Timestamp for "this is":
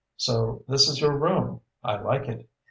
0.67-0.99